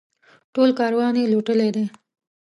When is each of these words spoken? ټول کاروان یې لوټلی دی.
ټول 0.53 0.69
کاروان 0.79 1.13
یې 1.19 1.31
لوټلی 1.33 1.69
دی. 1.75 1.85